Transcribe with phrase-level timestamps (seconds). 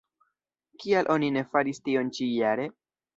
[0.83, 2.67] Kial oni ne faris tion ĉi-jare?